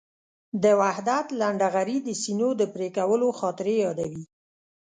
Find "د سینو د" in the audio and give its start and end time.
2.03-2.61